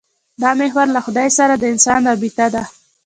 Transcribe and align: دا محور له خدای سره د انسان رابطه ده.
دا 0.41 0.49
محور 0.59 0.87
له 0.95 0.99
خدای 1.05 1.29
سره 1.37 1.53
د 1.57 1.63
انسان 1.73 1.99
رابطه 2.09 2.45
ده. 2.53 2.63